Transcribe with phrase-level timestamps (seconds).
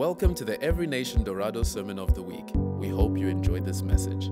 [0.00, 2.48] Welcome to the Every Nation Dorado Sermon of the Week.
[2.54, 4.30] We hope you enjoyed this message.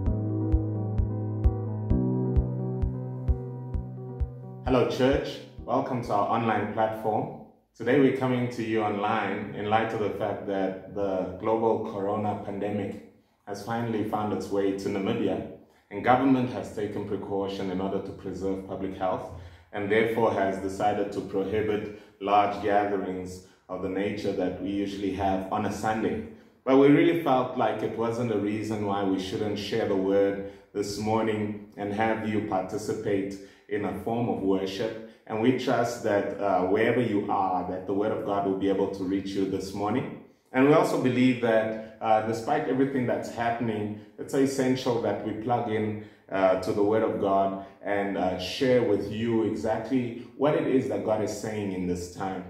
[4.65, 5.41] Hello, church.
[5.67, 7.43] Welcome to our online platform.
[7.77, 12.43] Today we're coming to you online in light of the fact that the global corona
[12.47, 13.13] pandemic
[13.47, 15.53] has finally found its way to Namibia,
[15.91, 19.33] and government has taken precaution in order to preserve public health
[19.75, 25.53] and therefore has decided to prohibit large gatherings of the nature that we usually have
[25.53, 26.25] on a Sunday.
[26.65, 30.53] But we really felt like it wasn't a reason why we shouldn't share the word
[30.73, 33.37] this morning and have you participate
[33.69, 35.11] in a form of worship.
[35.27, 38.69] And we trust that uh, wherever you are, that the word of God will be
[38.69, 40.25] able to reach you this morning.
[40.53, 45.71] And we also believe that uh, despite everything that's happening, it's essential that we plug
[45.71, 50.67] in uh, to the Word of God and uh, share with you exactly what it
[50.67, 52.45] is that God is saying in this time.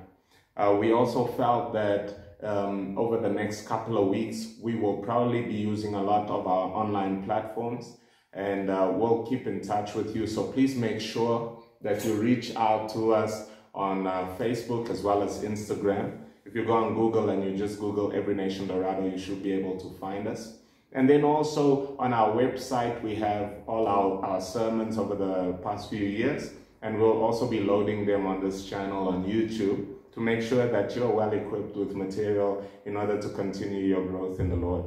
[0.58, 5.42] Uh, we also felt that um, over the next couple of weeks, we will probably
[5.42, 7.96] be using a lot of our online platforms
[8.32, 10.26] and uh, we'll keep in touch with you.
[10.26, 15.22] So please make sure that you reach out to us on uh, Facebook as well
[15.22, 16.18] as Instagram.
[16.44, 19.52] If you go on Google and you just Google Every Nation Dorado, you should be
[19.52, 20.58] able to find us.
[20.92, 25.90] And then also on our website, we have all our, our sermons over the past
[25.90, 26.50] few years,
[26.82, 30.94] and we'll also be loading them on this channel on YouTube to make sure that
[30.96, 34.84] you're well equipped with material in order to continue your growth in the Lord.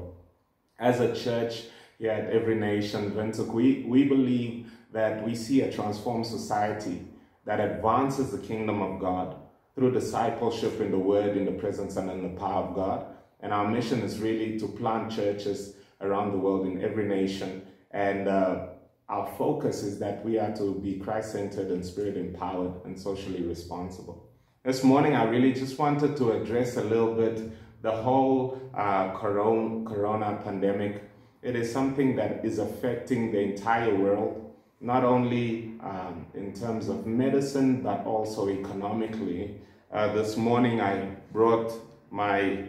[0.79, 1.63] As a church
[1.97, 7.05] here at Every Nation, Windhoek, we, we believe that we see a transformed society
[7.45, 9.35] that advances the kingdom of God
[9.75, 13.05] through discipleship in the word, in the presence, and in the power of God.
[13.39, 17.65] And our mission is really to plant churches around the world in every nation.
[17.91, 18.67] And uh,
[19.07, 23.43] our focus is that we are to be Christ centered and spirit empowered and socially
[23.43, 24.30] responsible.
[24.63, 27.41] This morning, I really just wanted to address a little bit
[27.81, 31.01] the whole uh, corona, corona pandemic.
[31.41, 37.07] It is something that is affecting the entire world, not only um, in terms of
[37.07, 39.59] medicine, but also economically.
[39.91, 41.73] Uh, this morning, I brought
[42.11, 42.65] my,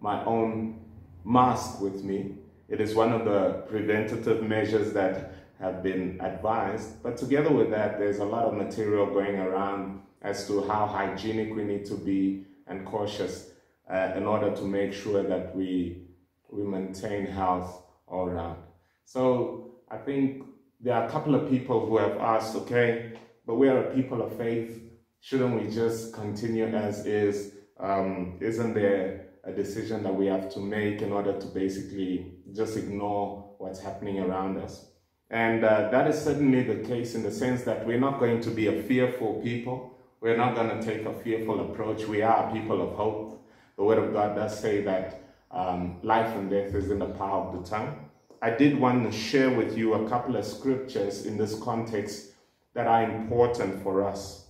[0.00, 0.80] my own
[1.24, 2.36] mask with me.
[2.70, 7.02] It is one of the preventative measures that have been advised.
[7.02, 11.54] But together with that, there's a lot of material going around as to how hygienic
[11.54, 13.50] we need to be and cautious
[13.92, 16.02] uh, in order to make sure that we,
[16.50, 18.56] we maintain health all around.
[19.04, 20.44] So I think
[20.80, 23.12] there are a couple of people who have asked, okay,
[23.46, 24.80] but we are a people of faith.
[25.20, 27.52] Shouldn't we just continue as is?
[27.78, 32.76] Um, isn't there a decision that we have to make in order to basically just
[32.78, 34.86] ignore what's happening around us?
[35.30, 38.50] And uh, that is certainly the case in the sense that we're not going to
[38.50, 39.93] be a fearful people.
[40.24, 42.06] We're not going to take a fearful approach.
[42.06, 43.46] We are people of hope.
[43.76, 47.42] The Word of God does say that um, life and death is in the power
[47.42, 48.08] of the tongue.
[48.40, 52.30] I did want to share with you a couple of scriptures in this context
[52.72, 54.46] that are important for us.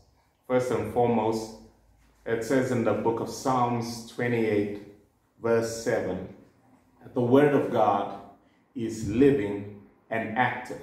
[0.46, 1.56] First and foremost,
[2.24, 4.80] it says in the book of Psalms 28,
[5.42, 6.28] verse 7,
[7.02, 8.20] that the Word of God
[8.76, 10.82] is living and active,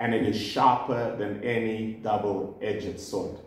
[0.00, 3.38] and it is sharper than any double edged sword.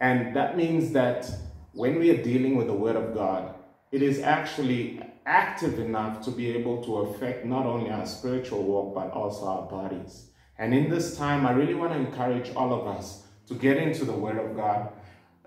[0.00, 1.30] And that means that
[1.72, 3.54] when we are dealing with the Word of God,
[3.90, 8.94] it is actually active enough to be able to affect not only our spiritual walk,
[8.94, 10.30] but also our bodies.
[10.58, 14.04] And in this time, I really want to encourage all of us to get into
[14.04, 14.90] the Word of God.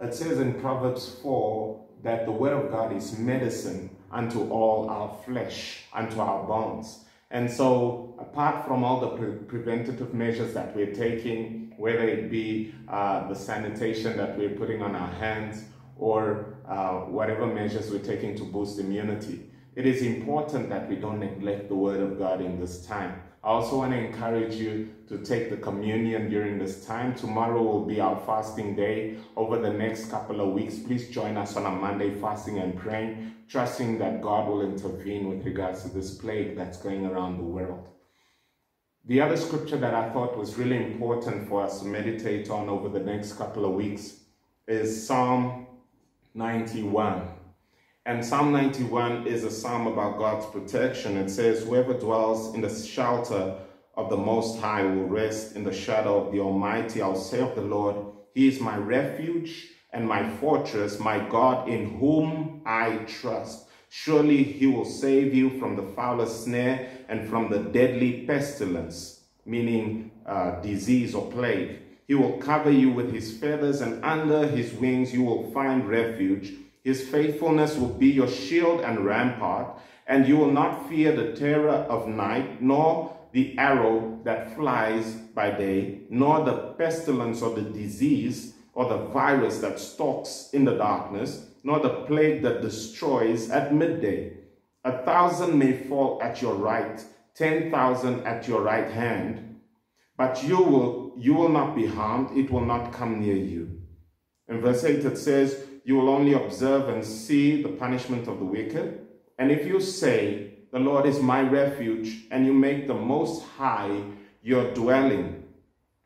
[0.01, 5.15] It says in Proverbs 4 that the Word of God is medicine unto all our
[5.25, 7.05] flesh, unto our bones.
[7.31, 12.75] And so, apart from all the pre preventative measures that we're taking, whether it be
[12.89, 15.63] uh, the sanitation that we're putting on our hands
[15.97, 21.19] or uh, whatever measures we're taking to boost immunity, it is important that we don't
[21.19, 23.21] neglect the Word of God in this time.
[23.43, 27.15] I also want to encourage you to take the communion during this time.
[27.15, 29.17] Tomorrow will be our fasting day.
[29.35, 33.33] Over the next couple of weeks, please join us on a Monday fasting and praying,
[33.47, 37.87] trusting that God will intervene with regards to this plague that's going around the world.
[39.05, 42.89] The other scripture that I thought was really important for us to meditate on over
[42.89, 44.19] the next couple of weeks
[44.67, 45.65] is Psalm
[46.35, 47.40] 91.
[48.07, 51.17] And Psalm 91 is a psalm about God's protection.
[51.17, 53.55] It says, Whoever dwells in the shelter
[53.93, 57.03] of the Most High will rest in the shadow of the Almighty.
[57.03, 57.95] I'll say of the Lord,
[58.33, 63.67] He is my refuge and my fortress, my God in whom I trust.
[63.89, 70.09] Surely He will save you from the foulest snare and from the deadly pestilence, meaning
[70.25, 71.77] uh, disease or plague.
[72.07, 76.53] He will cover you with His feathers, and under His wings you will find refuge.
[76.83, 81.69] His faithfulness will be your shield and rampart, and you will not fear the terror
[81.69, 88.53] of night, nor the arrow that flies by day, nor the pestilence or the disease
[88.73, 94.33] or the virus that stalks in the darkness, nor the plague that destroys at midday.
[94.83, 97.03] A thousand may fall at your right,
[97.35, 99.59] ten thousand at your right hand,
[100.17, 103.81] but you will you will not be harmed, it will not come near you.
[104.47, 108.45] In verse 8 it says, You will only observe and see the punishment of the
[108.45, 109.07] wicked.
[109.37, 114.03] And if you say, The Lord is my refuge, and you make the most high
[114.43, 115.43] your dwelling,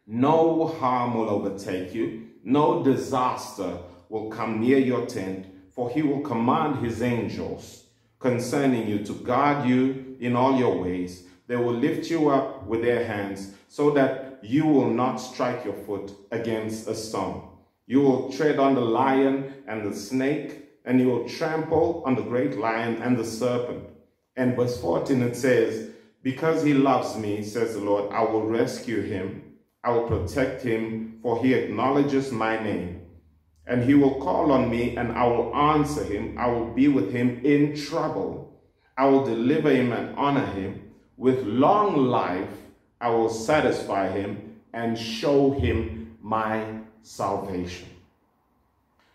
[0.07, 3.77] no harm will overtake you, no disaster
[4.09, 7.85] will come near your tent, for he will command his angels
[8.19, 11.23] concerning you to guard you in all your ways.
[11.47, 15.73] They will lift you up with their hands so that you will not strike your
[15.73, 17.49] foot against a stone.
[17.87, 22.23] You will tread on the lion and the snake, and you will trample on the
[22.23, 23.83] great lion and the serpent.
[24.35, 25.91] And verse 14 it says,
[26.23, 29.53] Because he loves me, says the Lord, I will rescue him.
[29.83, 33.01] I will protect him, for he acknowledges my name.
[33.67, 36.37] And he will call on me, and I will answer him.
[36.39, 38.61] I will be with him in trouble.
[38.97, 40.91] I will deliver him and honor him.
[41.17, 42.49] With long life,
[42.99, 47.87] I will satisfy him and show him my salvation.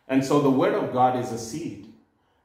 [0.07, 1.93] And so the word of God is a seed.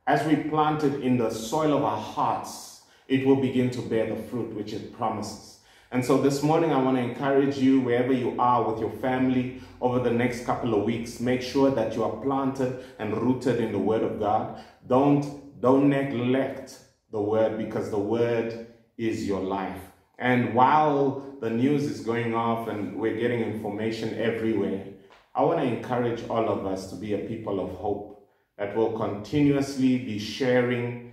[0.07, 4.07] As we plant it in the soil of our hearts, it will begin to bear
[4.07, 5.59] the fruit which it promises.
[5.91, 9.61] And so this morning, I want to encourage you, wherever you are with your family
[9.81, 13.71] over the next couple of weeks, make sure that you are planted and rooted in
[13.71, 14.59] the Word of God.
[14.87, 16.79] Don't, don't neglect
[17.11, 18.67] the Word because the Word
[18.97, 19.79] is your life.
[20.17, 24.85] And while the news is going off and we're getting information everywhere,
[25.35, 28.25] I want to encourage all of us to be a people of hope
[28.57, 31.11] that will continuously be sharing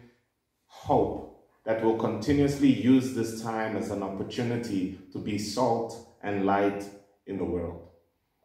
[0.66, 6.84] hope, that will continuously use this time as an opportunity to be salt and light
[7.26, 7.88] in the world.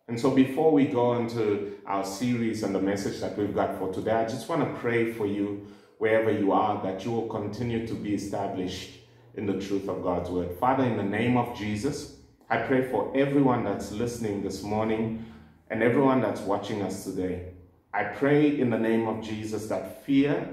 [0.07, 3.93] And so before we go into our series and the message that we've got for
[3.93, 5.67] today, I just want to pray for you
[5.99, 8.97] wherever you are that you will continue to be established
[9.35, 10.57] in the truth of God's word.
[10.59, 12.15] Father, in the name of Jesus,
[12.49, 15.25] I pray for everyone that's listening this morning
[15.69, 17.49] and everyone that's watching us today.
[17.93, 20.49] I pray in the name of Jesus that fear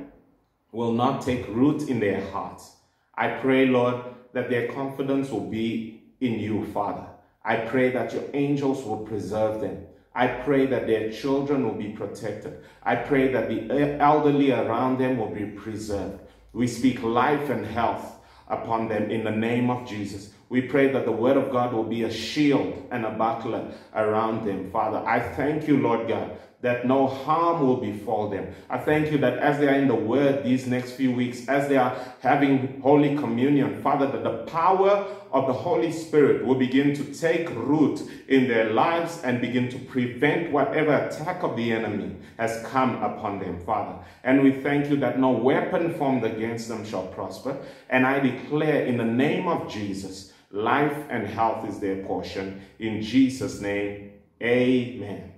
[0.73, 2.77] will not take root in their hearts.
[3.15, 4.03] I pray, Lord,
[4.33, 7.07] that their confidence will be in you, Father.
[7.45, 9.87] I pray that your angels will preserve them.
[10.15, 12.63] I pray that their children will be protected.
[12.83, 16.21] I pray that the elderly around them will be preserved.
[16.53, 18.19] We speak life and health
[18.49, 20.31] upon them in the name of Jesus.
[20.49, 24.47] We pray that the word of God will be a shield and a buckler around
[24.47, 24.71] them.
[24.71, 28.55] Father, I thank you, Lord God, that no harm will befall them.
[28.71, 31.69] I thank you that as they are in the Word these next few weeks, as
[31.69, 36.95] they are having Holy Communion, Father, that the power of the Holy Spirit will begin
[36.95, 42.17] to take root in their lives and begin to prevent whatever attack of the enemy
[42.39, 43.99] has come upon them, Father.
[44.23, 47.59] And we thank you that no weapon formed against them shall prosper.
[47.91, 52.63] And I declare in the name of Jesus, life and health is their portion.
[52.79, 55.33] In Jesus' name, amen.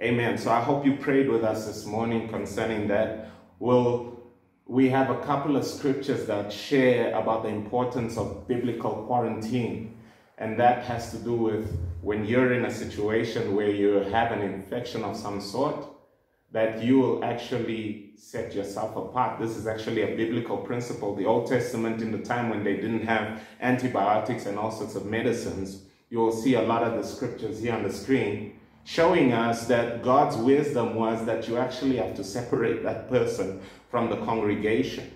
[0.00, 0.38] Amen.
[0.38, 3.30] So I hope you prayed with us this morning concerning that.
[3.58, 4.18] Well,
[4.66, 9.96] we have a couple of scriptures that share about the importance of biblical quarantine.
[10.38, 14.40] And that has to do with when you're in a situation where you have an
[14.40, 15.86] infection of some sort,
[16.52, 19.40] that you will actually set yourself apart.
[19.40, 21.14] This is actually a biblical principle.
[21.14, 25.06] The Old Testament, in the time when they didn't have antibiotics and all sorts of
[25.06, 29.66] medicines, you will see a lot of the scriptures here on the screen showing us
[29.66, 33.60] that God's wisdom was that you actually have to separate that person
[33.90, 35.10] from the congregation.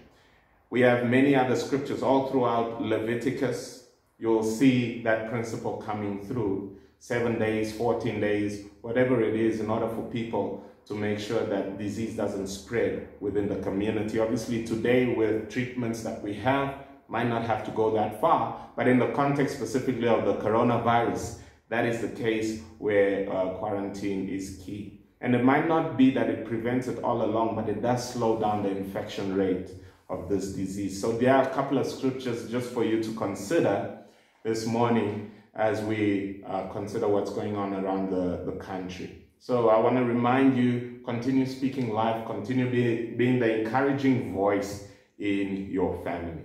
[0.71, 3.87] We have many other scriptures all throughout Leviticus.
[4.19, 6.77] You'll see that principle coming through.
[6.99, 11.79] Seven days, 14 days, whatever it is, in order for people to make sure that
[11.79, 14.19] disease doesn't spread within the community.
[14.19, 16.75] Obviously, today, with treatments that we have,
[17.09, 21.39] might not have to go that far, but in the context specifically of the coronavirus,
[21.69, 25.01] that is the case where uh, quarantine is key.
[25.21, 28.41] And it might not be that it prevents it all along, but it does slow
[28.41, 29.71] down the infection rate
[30.09, 31.01] of this disease.
[31.01, 33.99] So there are a couple of scriptures just for you to consider
[34.43, 39.20] this morning as we uh, consider what's going on around the, the country.
[39.43, 44.87] So I want to remind you, continue speaking life, continue be, being the encouraging voice
[45.19, 46.43] in your family.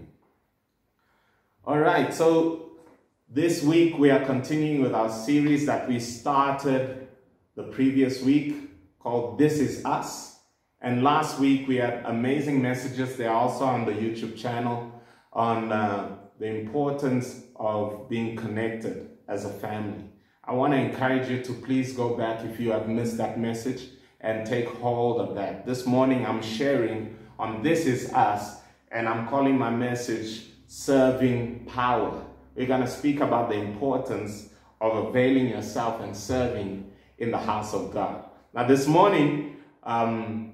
[1.66, 2.72] All right, so
[3.30, 7.10] this week, we are continuing with our series that we started
[7.56, 10.40] the previous week called This Is Us.
[10.80, 13.18] And last week we had amazing messages.
[13.18, 14.90] They're also on the YouTube channel
[15.34, 20.05] on uh, the importance of being connected as a family.
[20.48, 23.88] I want to encourage you to please go back if you have missed that message
[24.22, 25.66] and take hold of that.
[25.66, 28.58] This morning I'm sharing on This Is Us,
[28.92, 32.24] and I'm calling my message Serving Power.
[32.56, 34.50] We're going to speak about the importance
[34.82, 38.24] of availing yourself and serving in the house of God.
[38.54, 40.54] Now, this morning, um,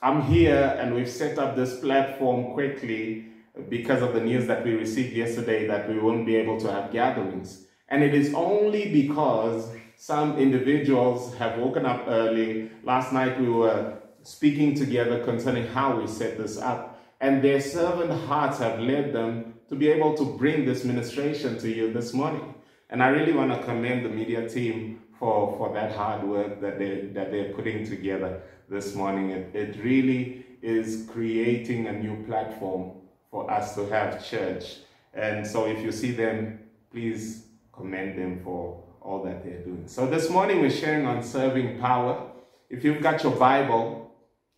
[0.00, 3.26] I'm here and we've set up this platform quickly
[3.68, 6.92] because of the news that we received yesterday that we won't be able to have
[6.92, 7.66] gatherings.
[7.92, 12.70] And it is only because some individuals have woken up early.
[12.84, 17.04] Last night we were speaking together concerning how we set this up.
[17.20, 21.68] And their servant hearts have led them to be able to bring this ministration to
[21.68, 22.54] you this morning.
[22.88, 26.78] And I really want to commend the media team for, for that hard work that,
[26.78, 29.30] they, that they're putting together this morning.
[29.30, 32.92] It, it really is creating a new platform
[33.30, 34.78] for us to have church.
[35.12, 36.58] And so if you see them,
[36.90, 39.84] please commend them for all that they're doing.
[39.86, 42.30] So this morning we're sharing on serving power.
[42.70, 44.14] If you've got your Bible,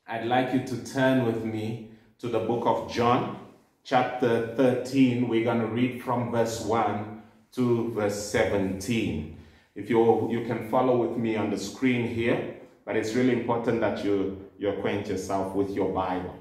[0.06, 3.38] I'd like you to turn with me to the book of John,
[3.84, 5.28] chapter 13.
[5.28, 9.36] We're going to read from verse 1 to verse 17.
[9.74, 13.80] If you, you can follow with me on the screen here, but it's really important
[13.80, 16.36] that you, you acquaint yourself with your Bible.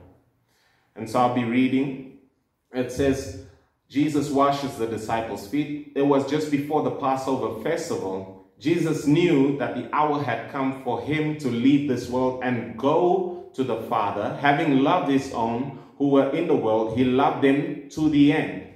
[0.95, 2.19] And so I'll be reading.
[2.71, 3.45] It says,
[3.93, 5.91] Jesus washes the disciples' feet.
[5.95, 8.47] It was just before the Passover festival.
[8.57, 13.51] Jesus knew that the hour had come for him to leave this world and go
[13.53, 14.35] to the Father.
[14.41, 18.73] Having loved his own who were in the world, he loved them to the end.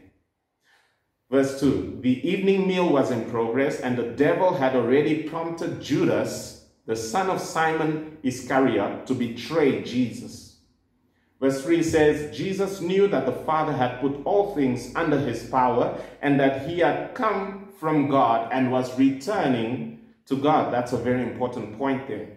[1.32, 6.68] Verse 2 The evening meal was in progress, and the devil had already prompted Judas,
[6.86, 10.47] the son of Simon Iscariot, to betray Jesus.
[11.40, 16.00] Verse 3 says, Jesus knew that the Father had put all things under his power,
[16.22, 20.74] and that he had come from God and was returning to God.
[20.74, 22.28] That's a very important point there.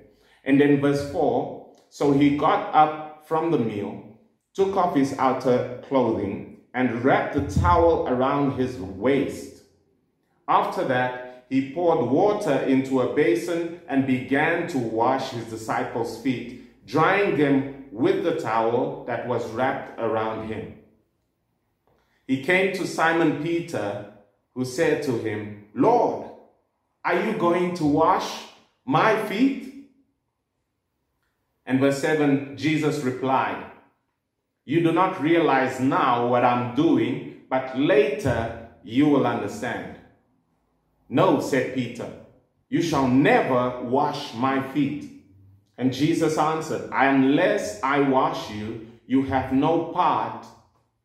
[0.45, 4.19] And then verse 4 So he got up from the meal,
[4.55, 9.63] took off his outer clothing, and wrapped a towel around his waist.
[10.47, 16.87] After that, he poured water into a basin and began to wash his disciples' feet,
[16.87, 20.75] drying them with the towel that was wrapped around him.
[22.27, 24.13] He came to Simon Peter,
[24.55, 26.31] who said to him, Lord,
[27.05, 28.45] are you going to wash
[28.85, 29.89] my feet?
[31.67, 33.71] And verse 7, Jesus replied,
[34.65, 39.97] you do not realize now what I'm doing, but later you will understand.
[41.09, 42.09] No, said Peter,
[42.69, 45.20] you shall never wash my feet.
[45.81, 50.45] And Jesus answered, Unless I wash you, you have no part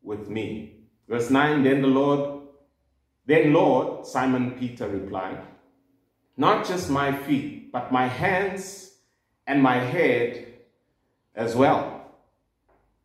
[0.04, 0.82] with me.
[1.08, 2.42] Verse 9, then the Lord,
[3.26, 5.42] then Lord, Simon Peter replied,
[6.36, 8.92] Not just my feet, but my hands
[9.48, 10.46] and my head
[11.36, 12.12] as well.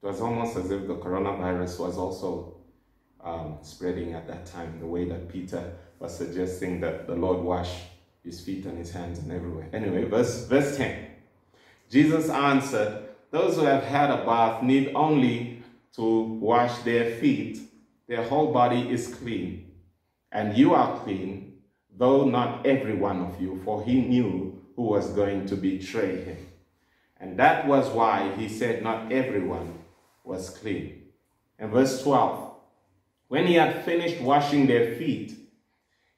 [0.03, 2.57] It was almost as if the coronavirus was also
[3.23, 7.71] um, spreading at that time, the way that Peter was suggesting that the Lord wash
[8.25, 9.69] his feet and his hands and everywhere.
[9.73, 11.10] Anyway, verse, verse 10.
[11.91, 15.63] Jesus answered, Those who have had a bath need only
[15.97, 17.59] to wash their feet.
[18.07, 19.73] Their whole body is clean.
[20.31, 21.59] And you are clean,
[21.97, 26.47] though not every one of you, for he knew who was going to betray him.
[27.19, 29.81] And that was why he said, Not everyone
[30.23, 31.09] was clean.
[31.59, 32.55] And verse 12
[33.27, 35.37] When he had finished washing their feet,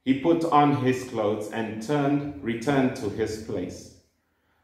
[0.04, 3.91] he put on his clothes and turned, returned to his place.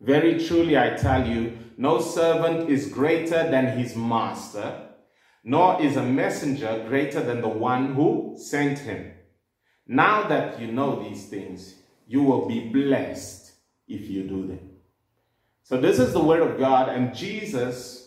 [0.00, 4.88] Very truly, I tell you, no servant is greater than his master,
[5.44, 9.12] nor is a messenger greater than the one who sent him.
[9.86, 11.74] Now that you know these things,
[12.06, 13.52] you will be blessed
[13.88, 14.70] if you do them.
[15.62, 18.06] So, this is the word of God, and Jesus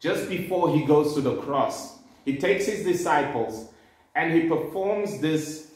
[0.00, 3.70] just before he goes to the cross, he takes his disciples
[4.14, 5.70] and he performs this,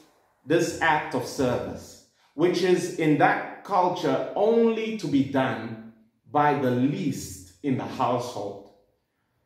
[0.46, 5.92] this act of service, which is in that culture only to be done
[6.30, 8.70] by the least in the household.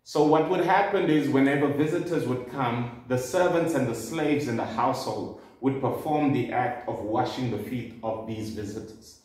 [0.04, 4.56] So, what would happen is whenever visitors would come, the servants and the slaves in
[4.56, 9.20] the household would perform the act of washing the feet of these visitors.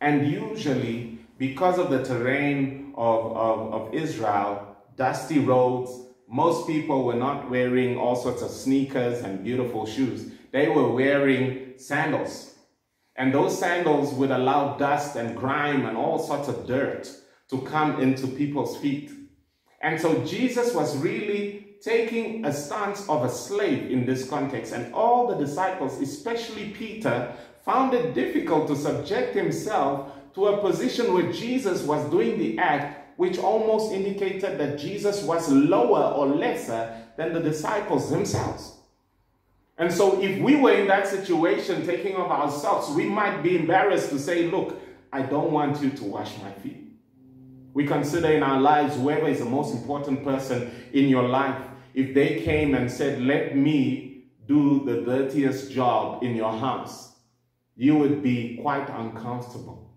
[0.00, 5.90] And usually, because of the terrain of, of, of Israel, dusty roads,
[6.28, 10.30] most people were not wearing all sorts of sneakers and beautiful shoes.
[10.50, 12.55] They were wearing sandals.
[13.18, 17.10] And those sandals would allow dust and grime and all sorts of dirt
[17.48, 19.10] to come into people's feet.
[19.80, 24.72] And so Jesus was really taking a stance of a slave in this context.
[24.72, 27.32] And all the disciples, especially Peter,
[27.64, 33.18] found it difficult to subject himself to a position where Jesus was doing the act,
[33.18, 38.75] which almost indicated that Jesus was lower or lesser than the disciples themselves.
[39.78, 44.08] And so, if we were in that situation, taking of ourselves, we might be embarrassed
[44.10, 44.80] to say, Look,
[45.12, 46.82] I don't want you to wash my feet.
[47.74, 51.60] We consider in our lives whoever is the most important person in your life.
[51.92, 57.14] If they came and said, Let me do the dirtiest job in your house,
[57.76, 59.90] you would be quite uncomfortable.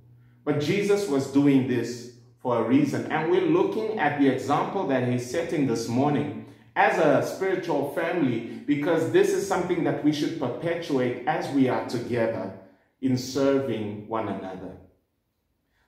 [0.43, 3.09] But Jesus was doing this for a reason.
[3.11, 6.38] And we're looking at the example that he's setting this morning
[6.79, 11.85] as a spiritual family because this is something that we should perpetuate as we are
[11.89, 12.53] together
[13.01, 14.77] in serving one another.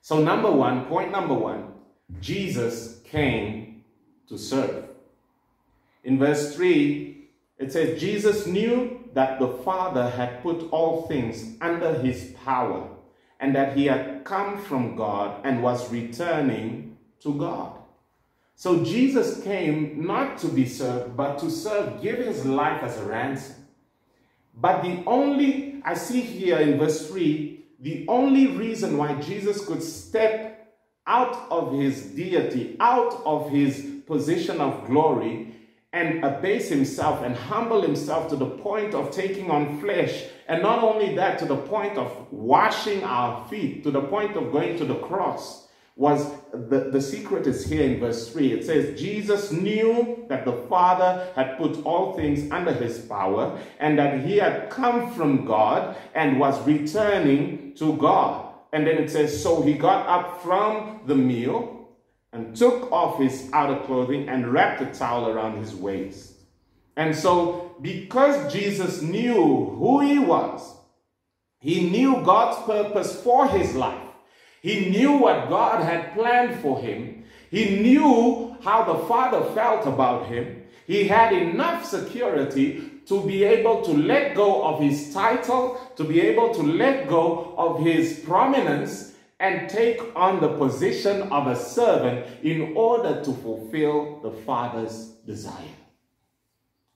[0.02, 1.72] So, number one, point number one,
[2.20, 3.84] Jesus came
[4.28, 4.84] to serve.
[6.04, 7.26] In verse 3,
[7.58, 12.86] it says, Jesus knew that the Father had put all things under his power
[13.40, 17.81] and that he had come from God and was returning to God.
[18.54, 23.04] So Jesus came not to be served, but to serve, give his life as a
[23.04, 23.56] ransom.
[24.54, 29.82] But the only, I see here in verse 3, the only reason why Jesus could
[29.82, 35.54] step out of his deity, out of his position of glory,
[35.92, 40.24] and abase himself and humble himself to the point of taking on flesh.
[40.48, 44.52] And not only that, to the point of washing our feet, to the point of
[44.52, 45.61] going to the cross,
[45.94, 48.52] was the, the secret is here in verse 3.
[48.52, 53.98] It says, Jesus knew that the Father had put all things under his power and
[53.98, 58.54] that he had come from God and was returning to God.
[58.72, 61.88] And then it says, So he got up from the meal
[62.32, 66.32] and took off his outer clothing and wrapped a towel around his waist.
[66.96, 69.34] And so, because Jesus knew
[69.78, 70.74] who he was,
[71.58, 74.08] he knew God's purpose for his life,
[74.62, 80.26] he knew what God had planned for him, he knew how the Father felt about
[80.26, 86.04] him, he had enough security to be able to let go of his title, to
[86.04, 91.56] be able to let go of his prominence and take on the position of a
[91.56, 95.76] servant in order to fulfill the Father's desire.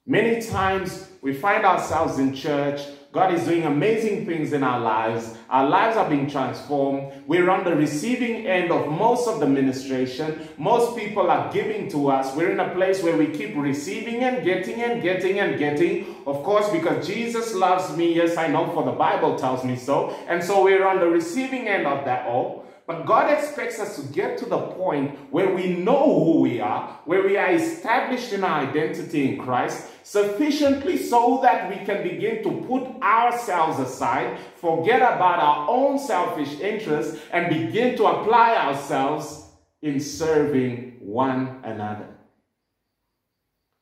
[0.07, 2.81] Many times we find ourselves in church
[3.17, 5.39] God is doing amazing things in our lives.
[5.49, 7.11] Our lives are being transformed.
[7.27, 10.47] We're on the receiving end of most of the ministration.
[10.59, 12.37] Most people are giving to us.
[12.37, 16.15] We're in a place where we keep receiving and getting and getting and getting.
[16.27, 18.13] Of course, because Jesus loves me.
[18.15, 20.11] Yes, I know, for the Bible tells me so.
[20.29, 22.66] And so we're on the receiving end of that all.
[22.87, 27.01] But God expects us to get to the point where we know who we are,
[27.05, 32.45] where we are established in our identity in Christ, sufficiently so that we can begin
[32.45, 39.47] to put ourselves aside, forget about our own selfish interests, and begin to apply ourselves
[39.83, 42.07] in serving one another.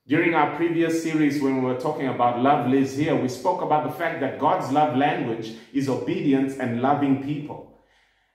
[0.06, 3.84] During our previous series, when we were talking about love lives here, we spoke about
[3.84, 7.73] the fact that God's love language is obedience and loving people.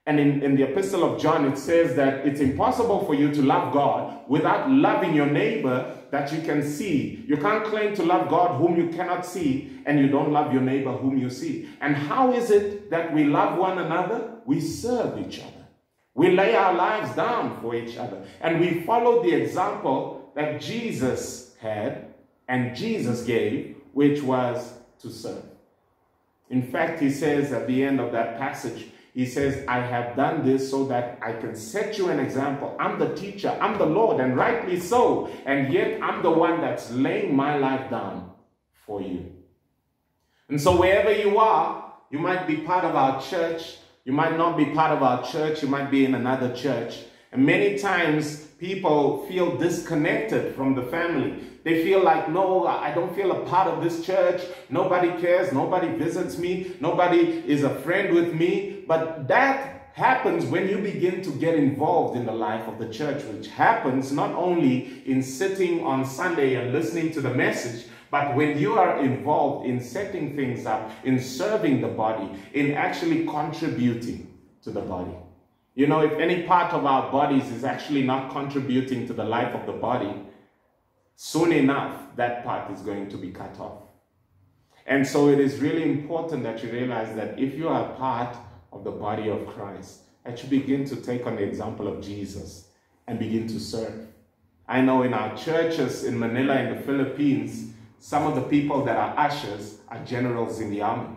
[0.10, 3.44] And in, in the Epistle of John, it says that it's impossible for you to
[3.44, 7.24] love God without loving your neighbor that you can see.
[7.28, 10.64] You can't claim to love God whom you cannot see, and you don't love your
[10.64, 11.70] neighbor whom you see.
[11.80, 14.32] And how is it that we love one another?
[14.48, 15.68] We serve each other.
[16.16, 18.26] We lay our lives down for each other.
[18.42, 22.16] And we follow the example that Jesus had
[22.48, 25.44] and Jesus gave, which was to serve.
[26.50, 28.88] In fact, he says at the end of that passage,
[29.20, 32.74] he says, I have done this so that I can set you an example.
[32.80, 35.30] I'm the teacher, I'm the Lord, and rightly so.
[35.46, 38.32] And yet I'm the one that's laying my life down
[38.86, 39.30] for you.
[40.48, 44.56] And so wherever you are, you might be part of our church, you might not
[44.56, 47.00] be part of our church, you might be in another church.
[47.34, 51.44] And many times people feel disconnected from the family.
[51.64, 54.42] They feel like, no, I don't feel a part of this church.
[54.70, 55.54] Nobody cares.
[55.54, 56.76] Nobody visits me.
[56.80, 58.84] Nobody is a friend with me.
[58.88, 63.24] But that happens when you begin to get involved in the life of the church,
[63.26, 68.58] which happens not only in sitting on Sunday and listening to the message, but when
[68.58, 74.72] you are involved in setting things up, in serving the body, in actually contributing to
[74.72, 75.16] the body.
[75.76, 79.54] You know, if any part of our bodies is actually not contributing to the life
[79.56, 80.14] of the body,
[81.16, 83.84] soon enough, that part is going to be cut off.
[84.86, 88.36] And so it is really important that you realize that if you are part
[88.74, 92.70] of the body of Christ, that you begin to take on the example of Jesus
[93.08, 94.08] and begin to serve.
[94.68, 98.98] I know in our churches in Manila in the Philippines, some of the people that
[98.98, 101.16] are ushers are generals in the army.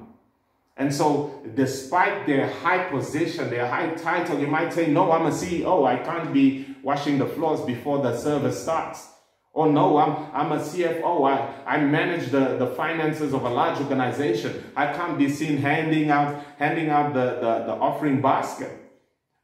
[0.83, 5.31] And so, despite their high position, their high title, you might say, No, I'm a
[5.31, 5.87] CEO.
[5.87, 9.07] I can't be washing the floors before the service starts.
[9.55, 11.31] Oh no, I'm, I'm a CFO.
[11.31, 14.73] I, I manage the, the finances of a large organization.
[14.75, 18.73] I can't be seen handing out, handing out the, the, the offering basket.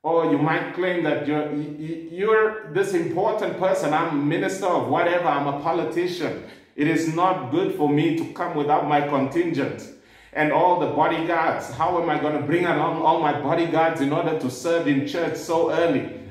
[0.03, 3.95] Or you might claim that you're, you're this important person.
[3.95, 5.29] I'm a minister of whatever.
[5.29, 6.43] I'm a politician.
[6.75, 9.98] It is not good for me to come without my contingent
[10.33, 11.71] and all the bodyguards.
[11.71, 15.07] How am I going to bring along all my bodyguards in order to serve in
[15.07, 16.21] church so early?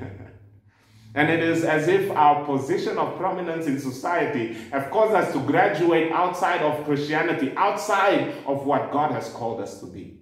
[1.14, 5.40] And it is as if our position of prominence in society have caused us to
[5.40, 10.20] graduate outside of Christianity, outside of what God has called us to be.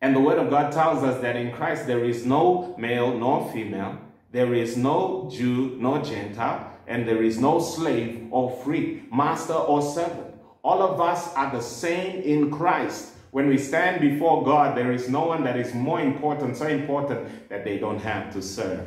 [0.00, 3.52] And the Word of God tells us that in Christ there is no male nor
[3.52, 3.98] female,
[4.32, 9.80] there is no Jew nor Gentile, and there is no slave or free, master or
[9.80, 10.31] servant.
[10.62, 13.12] All of us are the same in Christ.
[13.32, 17.48] When we stand before God, there is no one that is more important, so important
[17.48, 18.86] that they don't have to serve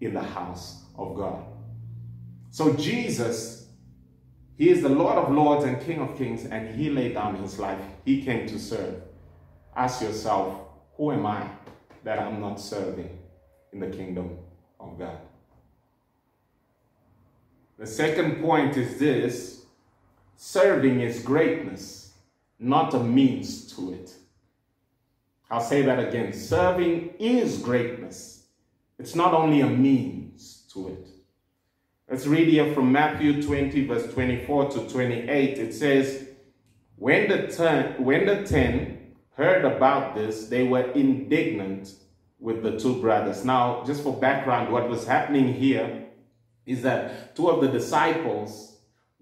[0.00, 1.44] in the house of God.
[2.50, 3.66] So Jesus,
[4.56, 7.58] he is the Lord of lords and King of kings, and he laid down his
[7.58, 7.80] life.
[8.04, 9.02] He came to serve.
[9.74, 10.60] Ask yourself,
[10.96, 11.48] who am I
[12.04, 13.18] that I'm not serving
[13.72, 14.38] in the kingdom
[14.78, 15.18] of God?
[17.78, 19.61] The second point is this
[20.44, 22.14] serving is greatness,
[22.58, 24.12] not a means to it.
[25.48, 26.32] I'll say that again.
[26.32, 28.46] Serving is greatness,
[28.98, 31.06] it's not only a means to it.
[32.10, 35.58] Let's read here from Matthew 20, verse 24 to 28.
[35.58, 36.26] It says,
[36.96, 41.94] when the, ten, when the ten heard about this, they were indignant
[42.40, 43.44] with the two brothers.
[43.44, 46.06] Now, just for background, what was happening here
[46.66, 48.71] is that two of the disciples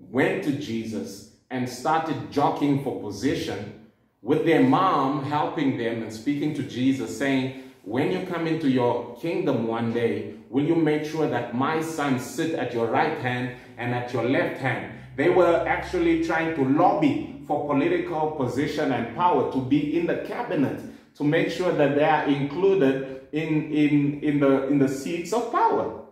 [0.00, 3.80] went to Jesus and started jockeying for position
[4.22, 9.16] with their mom helping them and speaking to Jesus, saying, when you come into your
[9.16, 13.56] kingdom one day, will you make sure that my sons sit at your right hand
[13.78, 14.92] and at your left hand?
[15.16, 20.18] They were actually trying to lobby for political position and power to be in the
[20.18, 20.80] cabinet
[21.16, 25.50] to make sure that they are included in, in, in, the, in the seats of
[25.50, 26.02] power.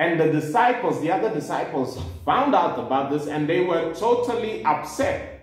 [0.00, 5.40] And the disciples, the other disciples, found out about this and they were totally upset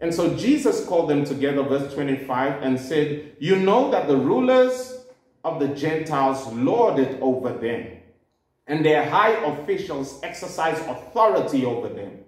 [0.00, 5.04] and so Jesus called them together, verse 25, and said, You know that the rulers
[5.42, 7.98] of the Gentiles lord it over them,
[8.66, 12.18] and their high officials exercise authority over them.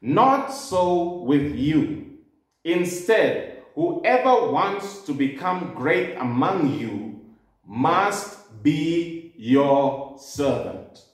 [0.00, 2.18] Not so with you.
[2.64, 7.20] Instead, whoever wants to become great among you
[7.66, 11.04] must be your servant.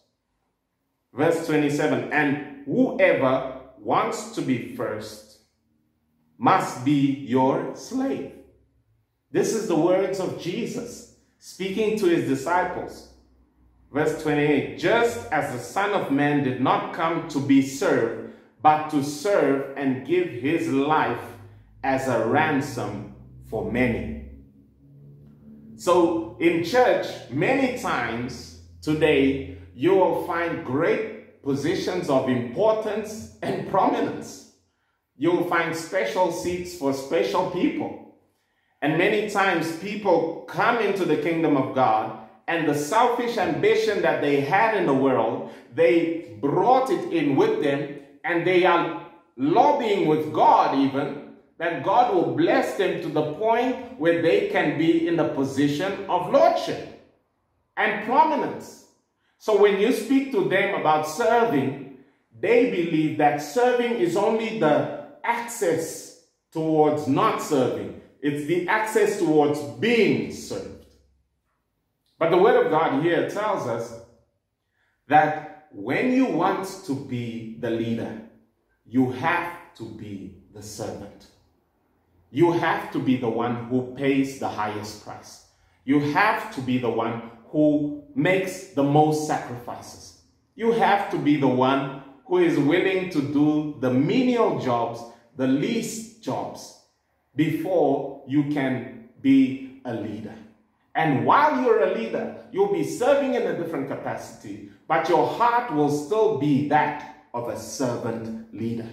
[1.13, 5.39] Verse 27 And whoever wants to be first
[6.39, 8.33] must be your slave.
[9.31, 13.13] This is the words of Jesus speaking to his disciples.
[13.93, 18.89] Verse 28 Just as the Son of Man did not come to be served, but
[18.91, 21.23] to serve and give his life
[21.83, 23.15] as a ransom
[23.49, 24.18] for many.
[25.79, 34.57] So in church, many times today, you will find great positions of importance and prominence.
[35.17, 38.17] You'll find special seats for special people.
[38.83, 44.21] And many times people come into the kingdom of God and the selfish ambition that
[44.21, 50.09] they had in the world, they brought it in with them and they are lobbying
[50.09, 51.28] with God even
[51.59, 56.07] that God will bless them to the point where they can be in the position
[56.09, 57.05] of lordship
[57.77, 58.87] and prominence.
[59.39, 61.99] So when you speak to them about serving,
[62.41, 68.01] they believe that serving is only the access towards not serving.
[68.21, 70.87] It's the access towards being served.
[72.19, 74.01] But the Word of God here tells us
[75.09, 78.23] that when you want to be the leader,
[78.85, 81.27] you have to be the servant.
[82.31, 85.47] You have to be the one who pays the highest price.
[85.85, 90.21] You have to be the one who makes the most sacrifices.
[90.55, 95.01] You have to be the one who is willing to do the menial jobs,
[95.37, 96.79] the least jobs,
[97.35, 100.35] before you can be a leader.
[100.95, 105.73] And while you're a leader, you'll be serving in a different capacity, but your heart
[105.73, 108.89] will still be that of a servant leader.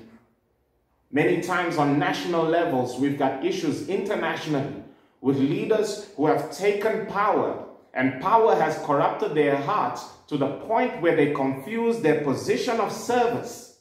[1.15, 4.83] Many times on national levels, we've got issues internationally
[5.21, 11.01] with leaders who have taken power, and power has corrupted their hearts to the point
[11.01, 13.77] where they confuse their position of service.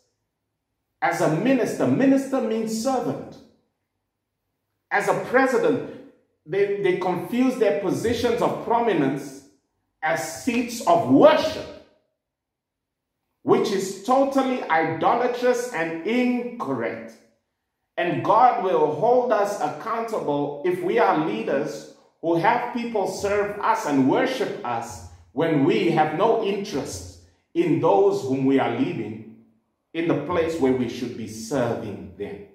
[1.03, 3.37] As a minister, minister means servant.
[4.93, 5.91] As a president,
[6.47, 9.49] they, they confuse their positions of prominence
[10.01, 11.85] as seats of worship,
[13.43, 17.17] which is totally idolatrous and incorrect.
[17.97, 23.87] And God will hold us accountable if we are leaders who have people serve us
[23.87, 27.21] and worship us when we have no interest
[27.55, 29.37] in those whom we are leading
[29.93, 32.47] in the place where we should be serving them.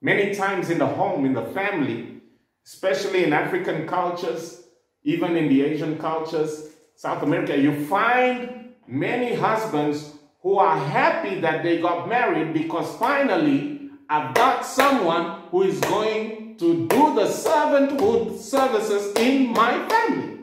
[0.00, 2.22] Many times in the home, in the family,
[2.64, 4.62] especially in African cultures,
[5.04, 11.62] even in the Asian cultures, South America, you find many husbands who are happy that
[11.62, 13.75] they got married because finally
[14.08, 20.38] I've got someone who is going to do the servanthood services in my family.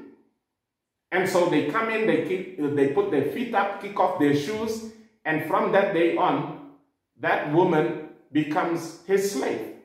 [1.11, 4.35] And so they come in, they, kick, they put their feet up, kick off their
[4.35, 4.91] shoes,
[5.23, 6.71] and from that day on,
[7.19, 9.75] that woman becomes his slave.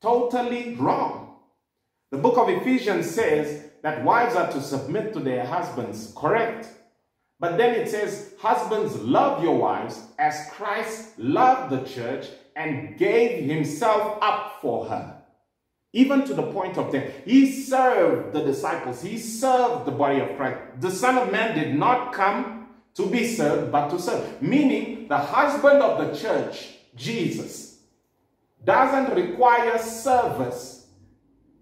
[0.00, 1.36] Totally wrong.
[2.10, 6.68] The book of Ephesians says that wives are to submit to their husbands, correct?
[7.40, 13.48] But then it says, Husbands, love your wives as Christ loved the church and gave
[13.48, 15.16] himself up for her.
[15.94, 17.10] Even to the point of death.
[17.24, 20.60] He served the disciples, he served the body of Christ.
[20.80, 24.40] The Son of Man did not come to be served, but to serve.
[24.42, 27.78] Meaning, the husband of the church, Jesus,
[28.62, 30.86] doesn't require service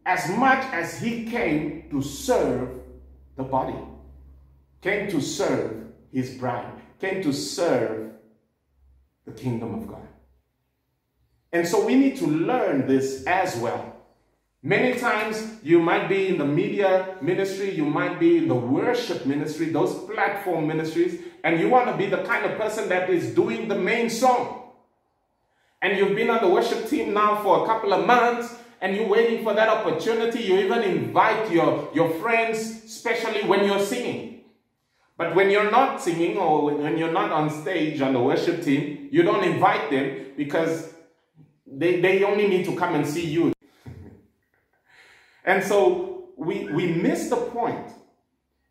[0.05, 2.81] as much as he came to serve
[3.37, 3.77] the body
[4.81, 8.13] came to serve his bride, came to serve
[9.25, 10.07] the kingdom of God.
[11.53, 13.97] And so we need to learn this as well.
[14.63, 19.25] Many times you might be in the media ministry, you might be in the worship
[19.25, 23.35] ministry, those platform ministries, and you want to be the kind of person that is
[23.35, 24.73] doing the main song.
[25.81, 29.07] And you've been on the worship team now for a couple of months, and you're
[29.07, 30.41] waiting for that opportunity.
[30.43, 34.38] You even invite your, your friends, especially when you're singing.
[35.19, 39.09] But when you're not singing or when you're not on stage on the worship team,
[39.11, 40.95] you don't invite them because
[41.67, 43.53] they, they only need to come and see you.
[45.45, 47.91] and so we, we miss the point.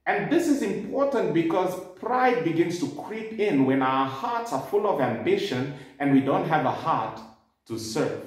[0.05, 4.87] And this is important because pride begins to creep in when our hearts are full
[4.87, 7.19] of ambition and we don't have a heart
[7.65, 8.23] to serve.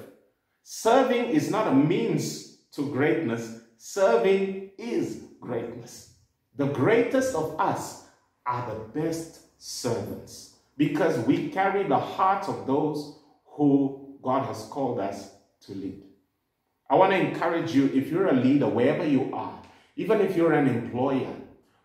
[0.61, 6.13] Serving is not a means to greatness, serving is greatness.
[6.55, 8.00] The greatest of us
[8.45, 14.99] are the best servants because we carry the heart of those who God has called
[14.99, 15.31] us
[15.65, 16.01] to lead.
[16.89, 19.61] I want to encourage you if you're a leader, wherever you are,
[19.95, 21.33] even if you're an employer,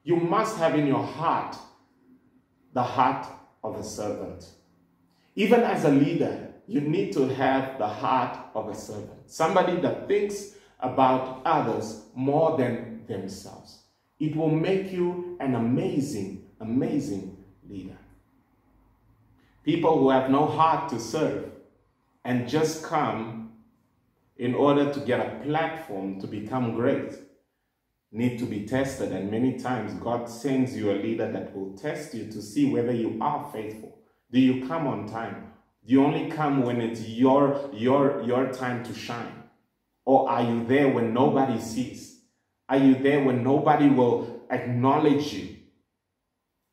[0.02, 1.56] you must have in your heart
[2.72, 3.26] the heart
[3.62, 4.46] of a servant.
[5.34, 10.08] Even as a leader, you need to have the heart of a servant, somebody that
[10.08, 13.80] thinks about others more than themselves.
[14.18, 17.36] It will make you an amazing amazing
[17.68, 17.96] leader.
[19.64, 21.50] People who have no heart to serve
[22.24, 23.52] and just come
[24.36, 27.14] in order to get a platform to become great
[28.12, 29.12] need to be tested.
[29.12, 32.92] And many times God sends you a leader that will test you to see whether
[32.92, 33.98] you are faithful.
[34.30, 35.52] Do you come on time?
[35.84, 39.44] Do you only come when it's your, your, your time to shine?
[40.04, 42.20] Or are you there when nobody sees?
[42.68, 45.55] Are you there when nobody will acknowledge you?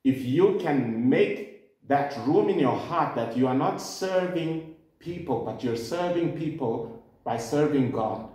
[0.03, 5.43] If you can make that room in your heart that you are not serving people,
[5.45, 8.29] but you're serving people by serving God,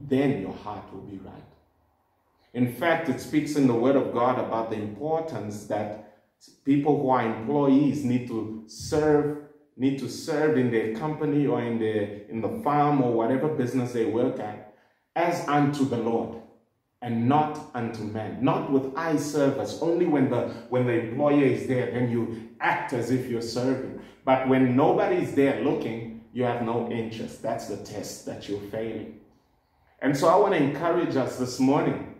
[0.00, 1.34] then your heart will be right.
[2.54, 6.22] In fact, it speaks in the Word of God about the importance that
[6.64, 9.38] people who are employees need to serve,
[9.76, 13.92] need to serve in their company or in the in the farm or whatever business
[13.92, 14.74] they work at,
[15.14, 16.38] as unto the Lord
[17.00, 19.78] and not unto men, not with eye service.
[19.80, 24.00] Only when the when the employer is there, then you act as if you're serving.
[24.24, 27.42] But when nobody is there looking, you have no interest.
[27.42, 29.20] That's the test that you're failing.
[30.00, 32.14] And so I want to encourage us this morning.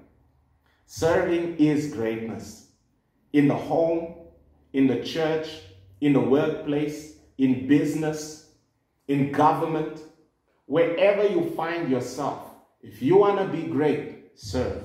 [0.86, 2.68] Serving is greatness.
[3.32, 4.14] In the home,
[4.72, 5.48] in the church,
[6.00, 8.50] in the workplace, in business,
[9.06, 10.00] in government,
[10.66, 12.50] wherever you find yourself,
[12.82, 14.84] if you want to be great, serve.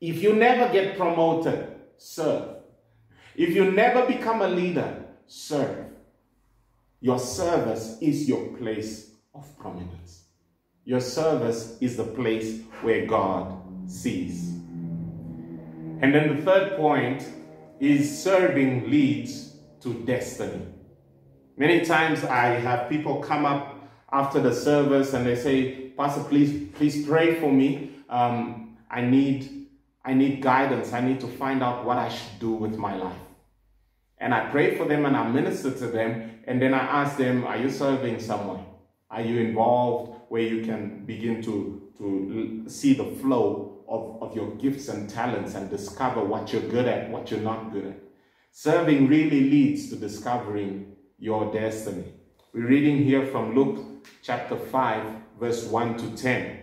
[0.00, 2.56] If you never get promoted, serve.
[3.34, 5.86] If you never become a leader, serve.
[7.00, 10.24] Your service is your place of prominence.
[10.84, 13.52] Your service is the place where God
[13.86, 14.48] sees.
[16.00, 17.28] And then the third point
[17.80, 20.64] is serving leads to destiny.
[21.56, 23.74] Many times I have people come up
[24.12, 27.97] after the service and they say, Pastor, please, please pray for me.
[28.08, 29.68] Um, I need,
[30.04, 30.92] I need guidance.
[30.92, 33.20] I need to find out what I should do with my life.
[34.18, 36.40] And I pray for them and I minister to them.
[36.44, 38.64] And then I ask them, Are you serving someone?
[39.10, 44.54] Are you involved where you can begin to, to see the flow of, of your
[44.56, 47.98] gifts and talents and discover what you're good at, what you're not good at?
[48.52, 52.12] Serving really leads to discovering your destiny.
[52.52, 55.06] We're reading here from Luke chapter 5,
[55.38, 56.57] verse 1 to 10.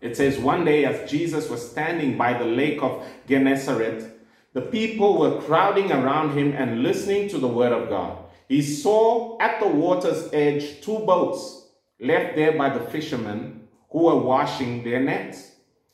[0.00, 4.14] It says, One day as Jesus was standing by the lake of Gennesaret,
[4.52, 8.18] the people were crowding around him and listening to the word of God.
[8.48, 11.68] He saw at the water's edge two boats
[12.00, 15.52] left there by the fishermen who were washing their nets.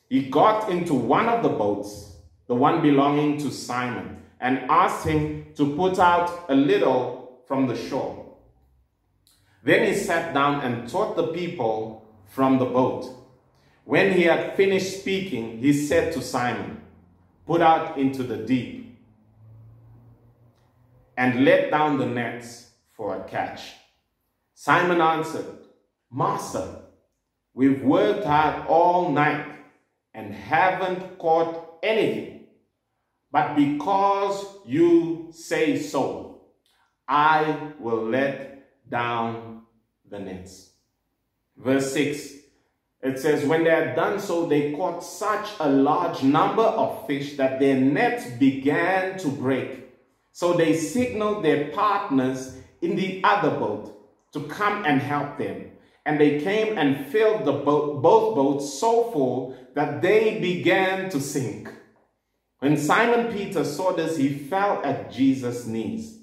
[0.09, 5.45] He got into one of the boats, the one belonging to Simon, and asked him
[5.55, 8.35] to put out a little from the shore.
[9.63, 13.20] Then he sat down and taught the people from the boat.
[13.83, 16.81] When he had finished speaking, he said to Simon,
[17.45, 18.99] Put out into the deep
[21.17, 23.73] and let down the nets for a catch.
[24.53, 25.45] Simon answered,
[26.11, 26.81] Master,
[27.53, 29.45] we've worked hard all night
[30.13, 32.45] and haven't caught anything.
[33.31, 36.41] But because you say so,
[37.07, 39.63] I will let down
[40.09, 40.71] the nets.
[41.57, 42.40] Verse 6
[43.01, 47.35] it says, When they had done so, they caught such a large number of fish
[47.37, 49.89] that their nets began to break.
[50.31, 53.97] So they signaled their partners in the other boat
[54.33, 55.71] to come and help them.
[56.05, 61.19] And they came and filled the boat, both boats so full that they began to
[61.19, 61.69] sink.
[62.59, 66.19] When Simon Peter saw this, he fell at Jesus' knees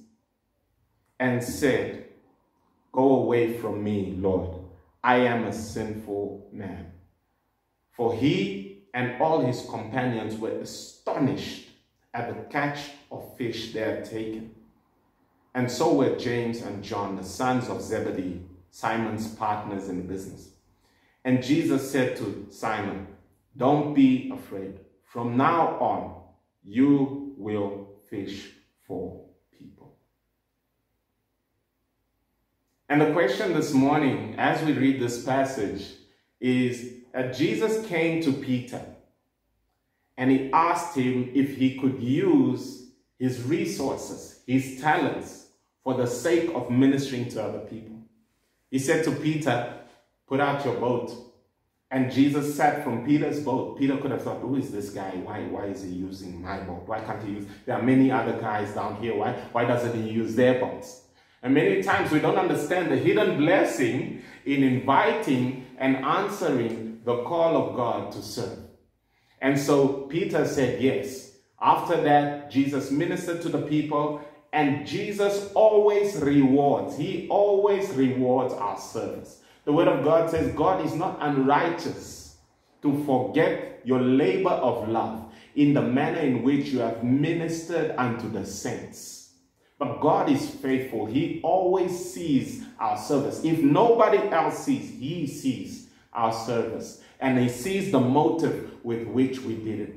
[1.18, 2.06] and said,
[2.92, 4.57] Go away from me, Lord.
[5.08, 6.92] I am a sinful man.
[7.92, 11.70] For he and all his companions were astonished
[12.12, 14.54] at the catch of fish they had taken.
[15.54, 20.50] And so were James and John, the sons of Zebedee, Simon's partners in business.
[21.24, 23.06] And Jesus said to Simon,
[23.56, 24.78] Don't be afraid.
[25.04, 26.20] From now on,
[26.62, 28.50] you will fish
[28.86, 29.24] for
[29.58, 29.96] people.
[32.88, 35.84] And the question this morning, as we read this passage,
[36.40, 38.80] is that Jesus came to Peter
[40.16, 42.86] and he asked him if he could use
[43.18, 45.48] his resources, his talents,
[45.84, 47.96] for the sake of ministering to other people.
[48.70, 49.74] He said to Peter,
[50.26, 51.12] Put out your boat.
[51.90, 53.78] And Jesus sat from Peter's boat.
[53.78, 55.10] Peter could have thought, Who is this guy?
[55.24, 56.82] Why, why is he using my boat?
[56.86, 57.46] Why can't he use?
[57.64, 59.14] There are many other guys down here.
[59.14, 61.02] Why, why doesn't he use their boats?
[61.42, 67.56] And many times we don't understand the hidden blessing in inviting and answering the call
[67.56, 68.58] of God to serve.
[69.40, 71.36] And so Peter said yes.
[71.60, 74.20] After that, Jesus ministered to the people,
[74.52, 76.96] and Jesus always rewards.
[76.96, 79.42] He always rewards our service.
[79.64, 82.36] The Word of God says God is not unrighteous
[82.82, 88.30] to forget your labor of love in the manner in which you have ministered unto
[88.30, 89.17] the saints.
[89.78, 91.06] But God is faithful.
[91.06, 93.44] He always sees our service.
[93.44, 97.00] If nobody else sees, He sees our service.
[97.20, 99.94] And He sees the motive with which we did it.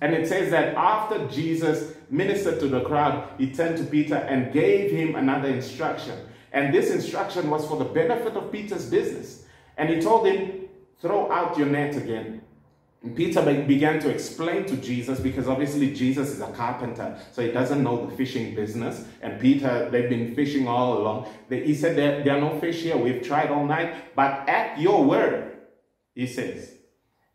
[0.00, 4.52] And it says that after Jesus ministered to the crowd, He turned to Peter and
[4.52, 6.18] gave him another instruction.
[6.52, 9.44] And this instruction was for the benefit of Peter's business.
[9.76, 10.68] And He told him,
[11.00, 12.42] Throw out your net again.
[13.14, 17.82] Peter began to explain to Jesus because obviously Jesus is a carpenter, so he doesn't
[17.82, 19.04] know the fishing business.
[19.22, 21.28] And Peter, they've been fishing all along.
[21.48, 22.96] He said, there, there are no fish here.
[22.96, 24.16] We've tried all night.
[24.16, 25.58] But at your word,
[26.14, 26.74] he says,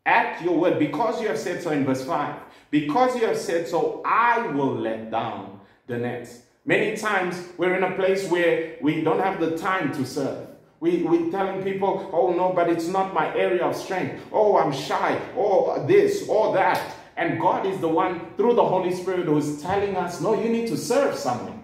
[0.06, 2.36] at your word, because you have said so in verse 5,
[2.70, 6.42] because you have said so, I will let down the nets.
[6.66, 10.48] Many times we're in a place where we don't have the time to serve.
[10.84, 14.22] We, we're telling people, oh no, but it's not my area of strength.
[14.34, 15.18] Oh, I'm shy.
[15.34, 16.94] Oh, this, or that.
[17.16, 20.50] And God is the one, through the Holy Spirit, who is telling us, no, you
[20.50, 21.64] need to serve someone.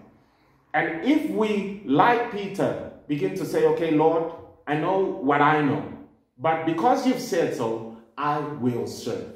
[0.74, 4.32] And if we, like Peter, begin to say, okay, Lord,
[4.66, 5.84] I know what I know,
[6.38, 9.34] but because you've said so, I will serve.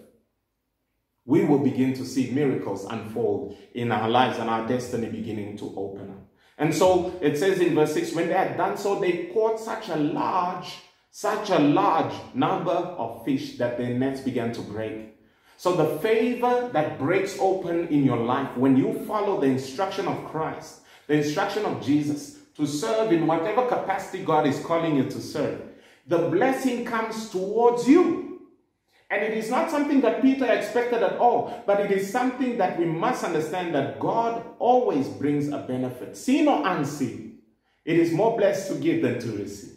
[1.25, 5.73] We will begin to see miracles unfold in our lives and our destiny beginning to
[5.75, 6.32] open up.
[6.57, 9.89] And so it says in verse 6 when they had done so, they caught such
[9.89, 10.75] a large,
[11.11, 15.17] such a large number of fish that their nets began to break.
[15.57, 20.25] So the favor that breaks open in your life when you follow the instruction of
[20.25, 25.21] Christ, the instruction of Jesus to serve in whatever capacity God is calling you to
[25.21, 25.61] serve,
[26.07, 28.22] the blessing comes towards you.
[29.13, 32.79] And it is not something that Peter expected at all, but it is something that
[32.79, 37.37] we must understand that God always brings a benefit, seen or unseen.
[37.85, 39.75] It is more blessed to give than to receive.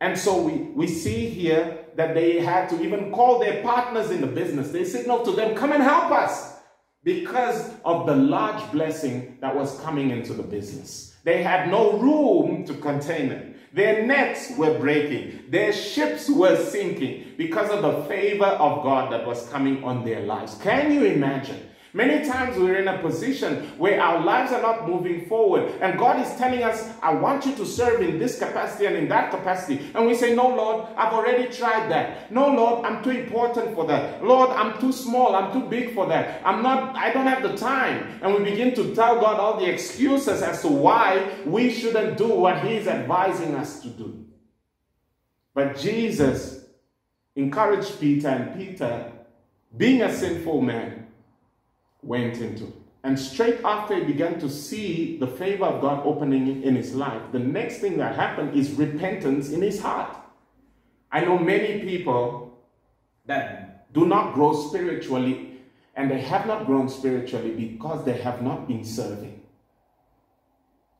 [0.00, 4.20] And so we, we see here that they had to even call their partners in
[4.20, 4.70] the business.
[4.70, 6.54] They signaled to them, come and help us
[7.02, 11.16] because of the large blessing that was coming into the business.
[11.24, 13.53] They had no room to contain it.
[13.74, 15.46] Their nets were breaking.
[15.48, 20.20] Their ships were sinking because of the favor of God that was coming on their
[20.20, 20.54] lives.
[20.62, 21.60] Can you imagine?
[21.96, 26.20] Many times we're in a position where our lives are not moving forward, and God
[26.20, 29.92] is telling us, I want you to serve in this capacity and in that capacity.
[29.94, 32.32] And we say, No, Lord, I've already tried that.
[32.32, 34.24] No, Lord, I'm too important for that.
[34.24, 36.42] Lord, I'm too small, I'm too big for that.
[36.44, 38.18] I'm not, I don't have the time.
[38.22, 42.26] And we begin to tell God all the excuses as to why we shouldn't do
[42.26, 44.26] what He's advising us to do.
[45.54, 46.64] But Jesus
[47.36, 49.12] encouraged Peter, and Peter,
[49.76, 51.03] being a sinful man,
[52.04, 52.72] went into.
[53.02, 57.20] And straight after he began to see the favor of God opening in his life,
[57.32, 60.16] the next thing that happened is repentance in his heart.
[61.12, 62.58] I know many people
[63.26, 65.60] that do not grow spiritually,
[65.94, 69.42] and they have not grown spiritually because they have not been serving.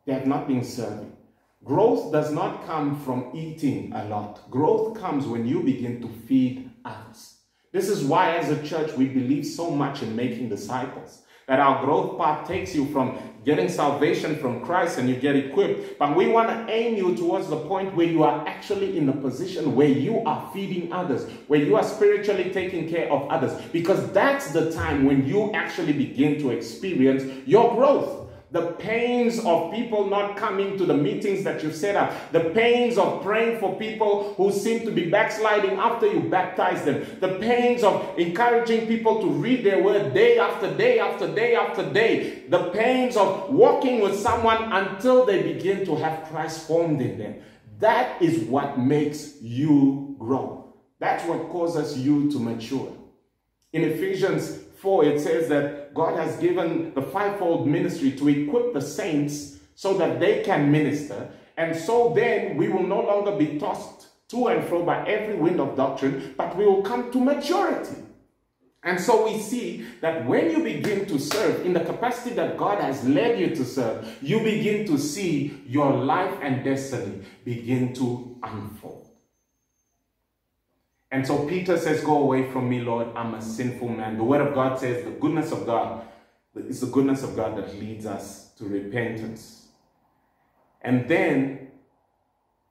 [0.06, 1.16] They have not been serving.
[1.64, 4.50] Growth does not come from eating a lot.
[4.50, 7.33] Growth comes when you begin to feed others.
[7.74, 11.22] This is why, as a church, we believe so much in making disciples.
[11.48, 15.98] That our growth path takes you from getting salvation from Christ and you get equipped.
[15.98, 19.12] But we want to aim you towards the point where you are actually in a
[19.12, 23.60] position where you are feeding others, where you are spiritually taking care of others.
[23.72, 28.23] Because that's the time when you actually begin to experience your growth
[28.54, 32.96] the pains of people not coming to the meetings that you've set up, the pains
[32.96, 37.82] of praying for people who seem to be backsliding after you baptize them, the pains
[37.82, 42.70] of encouraging people to read their word day after day after day after day, the
[42.70, 47.34] pains of walking with someone until they begin to have Christ formed in them.
[47.80, 50.76] That is what makes you grow.
[51.00, 52.92] That's what causes you to mature.
[53.72, 58.80] In Ephesians 4, it says that God has given the fivefold ministry to equip the
[58.80, 61.30] saints so that they can minister.
[61.56, 65.60] And so then we will no longer be tossed to and fro by every wind
[65.60, 67.96] of doctrine, but we will come to maturity.
[68.82, 72.82] And so we see that when you begin to serve in the capacity that God
[72.82, 78.38] has led you to serve, you begin to see your life and destiny begin to
[78.42, 79.13] unfold.
[81.14, 83.06] And so Peter says, Go away from me, Lord.
[83.14, 84.16] I'm a sinful man.
[84.16, 86.04] The word of God says, The goodness of God
[86.56, 89.68] is the goodness of God that leads us to repentance.
[90.82, 91.68] And then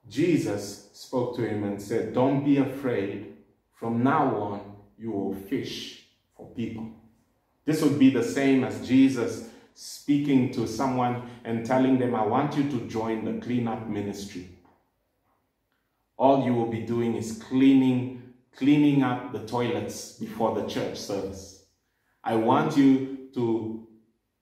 [0.10, 3.34] Jesus spoke to him and said, Don't be afraid.
[3.72, 6.04] From now on, you will fish
[6.36, 6.90] for people.
[7.64, 12.58] This would be the same as Jesus speaking to someone and telling them, I want
[12.58, 14.50] you to join the cleanup ministry.
[16.18, 18.20] All you will be doing is cleaning
[18.56, 21.66] cleaning up the toilets before the church service.
[22.24, 23.88] I want you to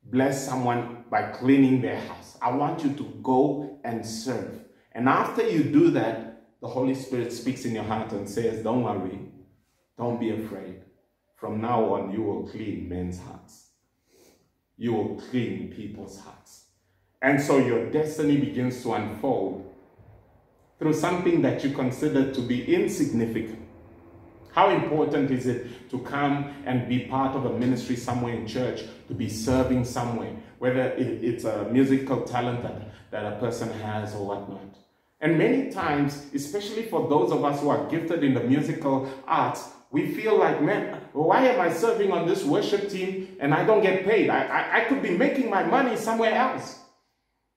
[0.03, 2.37] bless someone by cleaning their house.
[2.41, 4.59] I want you to go and serve.
[4.91, 8.83] And after you do that, the Holy Spirit speaks in your heart and says, Don't
[8.83, 9.19] worry,
[9.97, 10.81] don't be afraid.
[11.37, 13.69] From now on, you will clean men's hearts.
[14.77, 16.65] You will clean people's hearts.
[17.21, 19.73] And so your destiny begins to unfold
[20.77, 23.60] through something that you consider to be insignificant
[24.53, 28.83] how important is it to come and be part of a ministry somewhere in church,
[29.07, 34.25] to be serving somewhere, whether it's a musical talent that, that a person has or
[34.25, 34.77] whatnot?
[35.19, 39.69] And many times, especially for those of us who are gifted in the musical arts,
[39.91, 43.81] we feel like, man, why am I serving on this worship team and I don't
[43.81, 44.29] get paid?
[44.29, 46.79] I, I, I could be making my money somewhere else.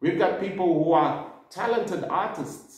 [0.00, 2.74] We've got people who are talented artists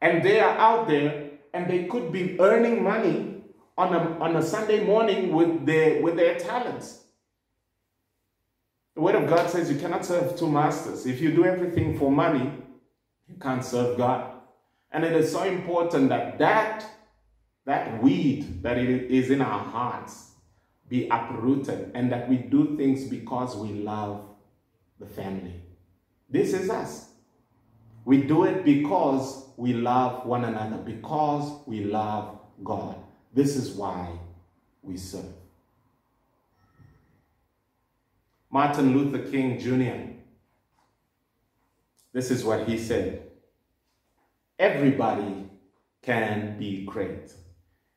[0.00, 3.35] And they are out there and they could be earning money
[3.76, 7.04] on a, on a Sunday morning with their, with their talents.
[8.94, 11.04] The Word of God says you cannot serve two masters.
[11.04, 12.50] If you do everything for money,
[13.28, 14.32] you can't serve God.
[14.90, 16.86] And it is so important that that,
[17.66, 20.30] that weed that is in our hearts
[20.88, 24.24] be uprooted and that we do things because we love
[24.98, 25.60] the family.
[26.30, 27.10] This is us.
[28.04, 32.96] We do it because we love one another, because we love God.
[33.36, 34.18] This is why
[34.82, 35.34] we serve.
[38.50, 40.14] Martin Luther King Jr.,
[42.14, 43.24] this is what he said
[44.58, 45.50] Everybody
[46.00, 47.34] can be great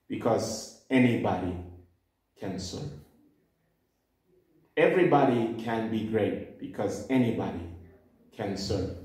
[0.09, 1.55] because anybody
[2.37, 2.91] can serve.
[4.75, 7.63] Everybody can be great because anybody
[8.33, 8.97] can serve.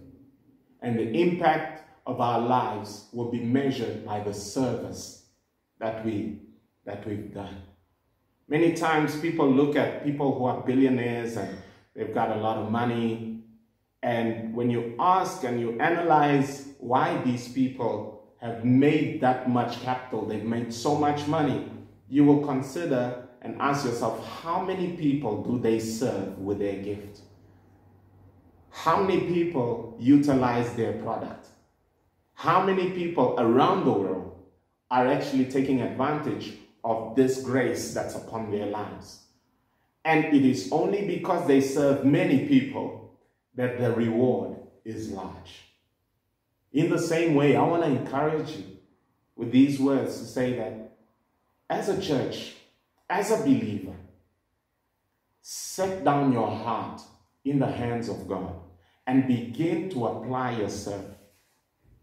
[0.83, 5.24] And the impact of our lives will be measured by the service
[5.79, 6.41] that we
[6.85, 7.63] that we've done.
[8.49, 11.57] Many times people look at people who are billionaires and
[11.95, 13.43] they've got a lot of money.
[14.03, 20.27] And when you ask and you analyze why these people have made that much capital,
[20.27, 21.67] they've made so much money,
[22.09, 27.21] you will consider and ask yourself, how many people do they serve with their gift?
[28.71, 31.47] How many people utilize their product?
[32.35, 34.34] How many people around the world
[34.95, 36.53] are actually taking advantage
[36.85, 39.25] of this grace that's upon their lives?
[40.05, 43.19] And it is only because they serve many people
[43.57, 45.65] that the reward is large.
[46.73, 48.65] In the same way, I want to encourage you
[49.35, 50.97] with these words to say that
[51.69, 52.55] as a church,
[53.11, 53.97] as a believer,
[55.43, 57.01] set down your heart
[57.45, 58.55] in the hands of God
[59.09, 61.05] and begin to apply yourself.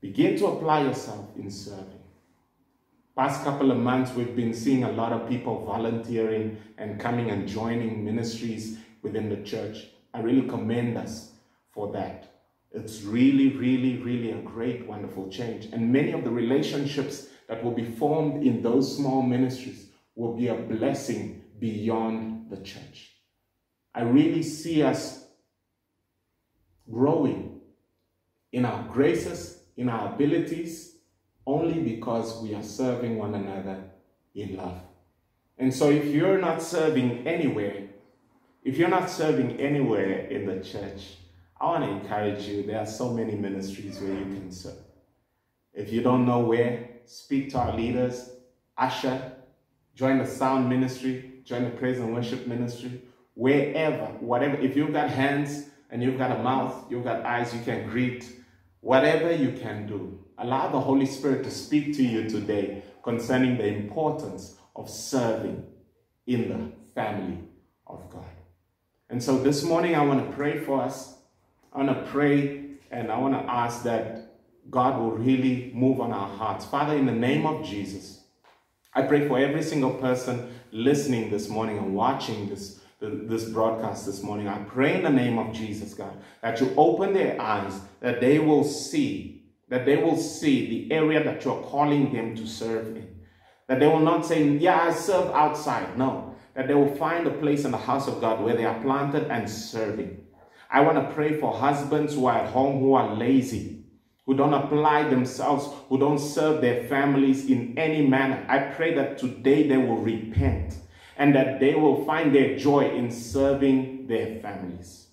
[0.02, 2.01] Begin to apply yourself in serving.
[3.16, 7.46] Past couple of months, we've been seeing a lot of people volunteering and coming and
[7.46, 9.88] joining ministries within the church.
[10.14, 11.34] I really commend us
[11.74, 12.32] for that.
[12.72, 15.66] It's really, really, really a great, wonderful change.
[15.74, 20.48] And many of the relationships that will be formed in those small ministries will be
[20.48, 23.12] a blessing beyond the church.
[23.94, 25.26] I really see us
[26.90, 27.60] growing
[28.54, 30.91] in our graces, in our abilities,
[31.52, 33.84] only because we are serving one another
[34.34, 34.80] in love.
[35.58, 37.90] And so if you're not serving anywhere,
[38.64, 41.18] if you're not serving anywhere in the church,
[41.60, 42.64] I want to encourage you.
[42.64, 44.82] There are so many ministries where you can serve.
[45.74, 48.30] If you don't know where, speak to our leaders,
[48.78, 49.34] usher,
[49.94, 53.02] join the sound ministry, join the praise and worship ministry,
[53.34, 54.56] wherever, whatever.
[54.56, 58.32] If you've got hands and you've got a mouth, you've got eyes, you can greet,
[58.80, 60.18] whatever you can do.
[60.38, 65.66] Allow the Holy Spirit to speak to you today concerning the importance of serving
[66.28, 67.40] in the family
[67.88, 68.26] of God.
[69.10, 71.16] And so this morning, I want to pray for us
[71.74, 74.34] I want to pray and I want to ask that
[74.70, 76.66] God will really move on our hearts.
[76.66, 78.26] Father, in the name of Jesus,
[78.94, 84.22] I pray for every single person listening this morning and watching this, this broadcast this
[84.22, 84.50] morning.
[84.50, 88.40] I pray in the name of Jesus, God, that you open their eyes, that they
[88.40, 89.41] will see,
[89.72, 93.08] that they will see the area that you're calling them to serve in.
[93.68, 95.98] That they will not say, Yeah, I serve outside.
[95.98, 98.82] No, that they will find a place in the house of God where they are
[98.82, 100.26] planted and serving.
[100.70, 103.86] I want to pray for husbands who are at home who are lazy,
[104.26, 108.46] who don't apply themselves, who don't serve their families in any manner.
[108.50, 110.76] I pray that today they will repent
[111.16, 115.08] and that they will find their joy in serving their families.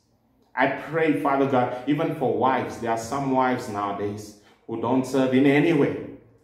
[0.56, 4.37] I pray, Father God, even for wives, there are some wives nowadays
[4.68, 5.96] who don't serve in any way.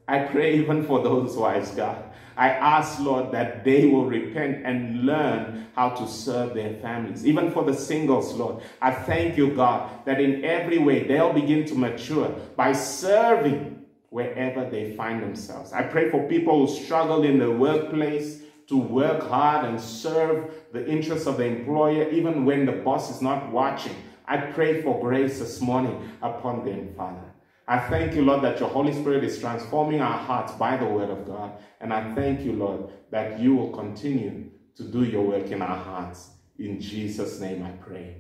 [0.08, 2.02] I pray even for those wives, God,
[2.36, 7.24] I ask, Lord, that they will repent and learn how to serve their families.
[7.24, 11.64] Even for the singles, Lord, I thank you, God, that in every way they'll begin
[11.66, 15.72] to mature by serving wherever they find themselves.
[15.72, 20.86] I pray for people who struggle in the workplace to work hard and serve the
[20.88, 23.94] interests of the employer, even when the boss is not watching.
[24.26, 27.33] I pray for grace this morning upon them, Father.
[27.66, 31.08] I thank you, Lord, that your Holy Spirit is transforming our hearts by the word
[31.08, 31.52] of God.
[31.80, 35.76] And I thank you, Lord, that you will continue to do your work in our
[35.76, 36.30] hearts.
[36.58, 38.16] In Jesus' name I pray.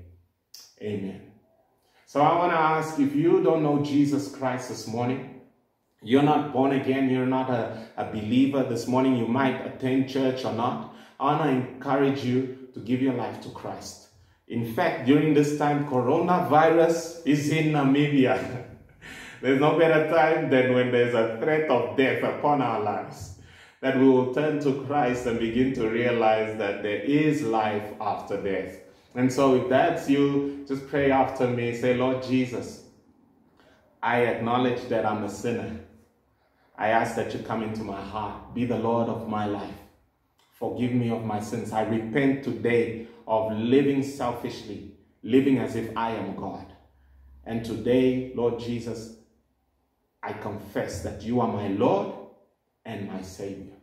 [0.80, 1.32] Amen.
[2.06, 5.42] So I want to ask if you don't know Jesus Christ this morning,
[6.02, 10.44] you're not born again, you're not a, a believer this morning, you might attend church
[10.44, 10.94] or not.
[11.18, 14.08] I want to encourage you to give your life to Christ.
[14.48, 18.66] In fact, during this time, coronavirus is in Namibia.
[19.44, 23.36] There's no better time than when there's a threat of death upon our lives
[23.82, 28.42] that we will turn to Christ and begin to realize that there is life after
[28.42, 28.78] death.
[29.14, 31.76] And so, if that's you, just pray after me.
[31.76, 32.84] Say, Lord Jesus,
[34.02, 35.78] I acknowledge that I'm a sinner.
[36.78, 39.76] I ask that you come into my heart, be the Lord of my life.
[40.52, 41.70] Forgive me of my sins.
[41.70, 44.92] I repent today of living selfishly,
[45.22, 46.64] living as if I am God.
[47.44, 49.18] And today, Lord Jesus,
[50.24, 52.14] I confess that you are my Lord
[52.86, 53.74] and my Savior.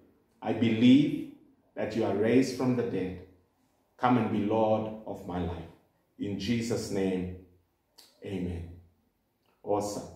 [0.42, 1.34] I believe
[1.76, 3.20] that you are raised from the dead.
[3.98, 5.70] Come and be Lord of my life.
[6.18, 7.38] In Jesus' name,
[8.26, 8.70] amen.
[9.62, 10.10] Awesome.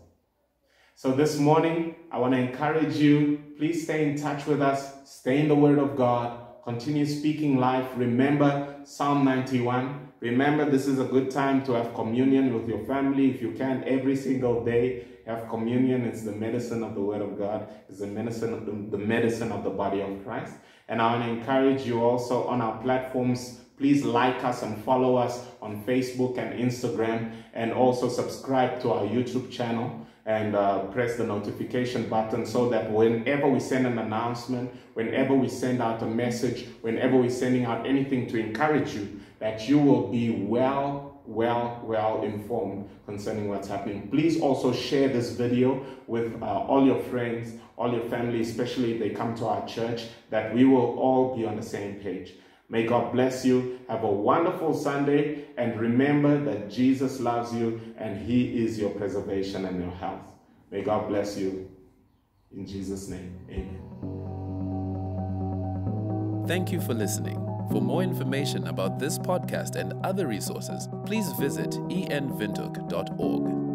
[0.95, 5.39] So this morning, I want to encourage you, please stay in touch with us, stay
[5.41, 7.87] in the Word of God, continue speaking life.
[7.95, 10.09] Remember Psalm 91.
[10.21, 13.29] Remember, this is a good time to have communion with your family.
[13.29, 16.05] If you can, every single day, have communion.
[16.05, 17.67] It's the medicine of the Word of God.
[17.89, 20.53] It's the medicine of the, the medicine of the body of Christ.
[20.87, 23.61] And I want to encourage you also on our platforms.
[23.77, 29.03] Please like us and follow us on Facebook and Instagram, and also subscribe to our
[29.03, 34.71] YouTube channel and uh, press the notification button so that whenever we send an announcement,
[34.95, 39.67] whenever we send out a message, whenever we're sending out anything to encourage you, that
[39.69, 44.09] you will be well, well, well informed concerning what's happening.
[44.09, 48.99] Please also share this video with uh, all your friends, all your family, especially if
[48.99, 52.33] they come to our church, that we will all be on the same page.
[52.69, 53.79] May God bless you.
[53.87, 55.45] Have a wonderful Sunday.
[55.57, 60.31] And remember that Jesus loves you and He is your preservation and your health.
[60.71, 61.69] May God bless you.
[62.55, 63.81] In Jesus' name, amen.
[66.47, 67.44] Thank you for listening.
[67.71, 73.74] For more information about this podcast and other resources, please visit envintook.org.